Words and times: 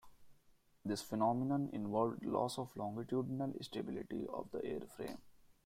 This 0.83 1.03
phenomenon 1.03 1.69
involved 1.73 2.25
a 2.25 2.29
loss 2.31 2.57
of 2.57 2.75
longitudinal 2.75 3.53
stability 3.61 4.25
of 4.33 4.49
the 4.49 4.57
airframe. 4.61 5.19